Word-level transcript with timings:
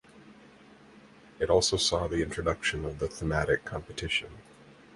It 1.39 1.51
also 1.51 1.77
saw 1.77 2.07
the 2.07 2.23
introduction 2.23 2.85
of 2.85 2.97
the 2.97 3.07
thematic 3.07 3.65
competition. 3.65 4.31